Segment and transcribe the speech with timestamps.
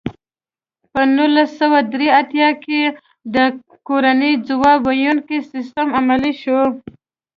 [0.91, 2.81] په نولس سوه درې اتیا کال کې
[3.35, 3.37] د
[3.87, 6.59] کورنیو ځواب ویونکی سیستم عملي شو.